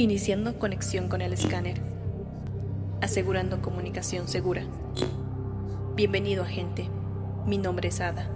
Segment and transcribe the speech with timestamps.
[0.00, 1.78] Iniciando conexión con el escáner.
[3.02, 4.64] Asegurando comunicación segura.
[5.94, 6.88] Bienvenido agente.
[7.44, 8.30] Mi nombre es Ada.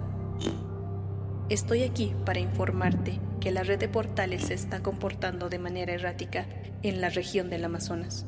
[1.49, 6.45] Estoy aquí para informarte que la red de portales se está comportando de manera errática
[6.83, 8.27] en la región del Amazonas.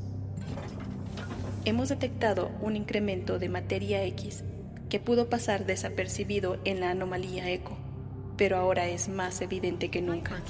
[1.64, 4.44] Hemos detectado un incremento de materia X
[4.90, 7.78] que pudo pasar desapercibido en la anomalía ECO,
[8.36, 10.42] pero ahora es más evidente que nunca.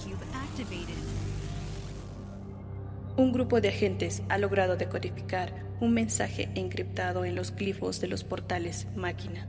[3.18, 8.24] Un grupo de agentes ha logrado decodificar un mensaje encriptado en los glifos de los
[8.24, 9.48] portales máquina.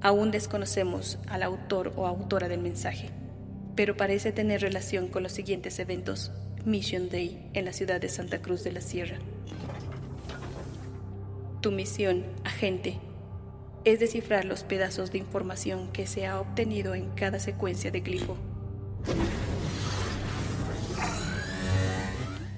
[0.00, 3.10] Aún desconocemos al autor o autora del mensaje,
[3.74, 6.30] pero parece tener relación con los siguientes eventos
[6.64, 9.18] Mission Day en la ciudad de Santa Cruz de la Sierra.
[11.60, 13.00] Tu misión, agente,
[13.84, 18.36] es descifrar los pedazos de información que se ha obtenido en cada secuencia de glifo.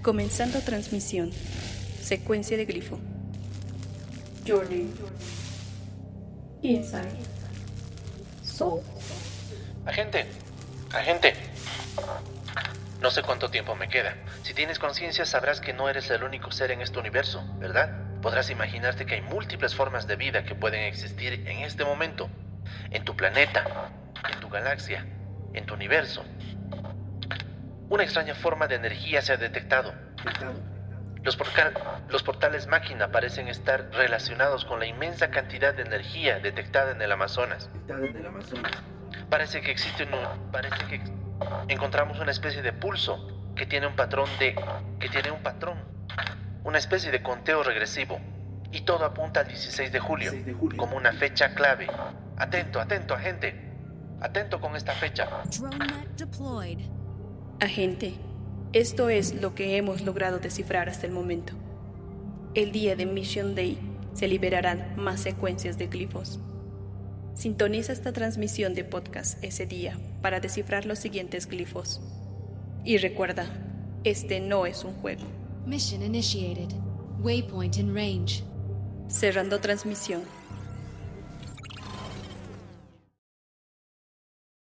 [0.02, 1.32] Comenzando transmisión.
[2.00, 2.98] Secuencia de glifo.
[4.46, 4.92] Journey.
[6.62, 7.18] Inside.
[8.42, 8.80] Soul.
[9.84, 10.26] Agente,
[10.92, 11.34] agente.
[13.00, 14.16] No sé cuánto tiempo me queda.
[14.42, 18.20] Si tienes conciencia sabrás que no eres el único ser en este universo, ¿verdad?
[18.22, 22.28] Podrás imaginarte que hay múltiples formas de vida que pueden existir en este momento,
[22.90, 23.90] en tu planeta,
[24.32, 25.06] en tu galaxia,
[25.54, 26.24] en tu universo.
[27.90, 29.94] Una extraña forma de energía se ha detectado.
[31.22, 31.38] Los,
[32.08, 37.10] los, portales máquina parecen estar relacionados con la inmensa cantidad de energía detectada en el
[37.12, 37.70] Amazonas.
[39.28, 41.02] Parece que existe un, parece que
[41.68, 44.54] encontramos una especie de pulso que tiene un patrón de
[45.00, 45.78] que tiene un patrón,
[46.64, 48.20] una especie de conteo regresivo
[48.70, 50.32] y todo apunta al 16 de julio,
[50.76, 51.88] como una fecha clave.
[52.36, 53.64] Atento, atento, agente.
[54.20, 55.28] Atento con esta fecha.
[57.60, 58.14] Agente,
[58.72, 61.54] esto es lo que hemos logrado descifrar hasta el momento.
[62.54, 63.76] El día de Mission Day
[64.14, 66.38] se liberarán más secuencias de glifos.
[67.34, 72.00] Sintoniza esta transmisión de podcast ese día para descifrar los siguientes glifos.
[72.84, 73.48] Y recuerda,
[74.04, 75.24] este no es un juego.
[75.66, 76.72] Mission initiated.
[77.20, 78.44] Waypoint in range.
[79.08, 80.22] Cerrando transmisión.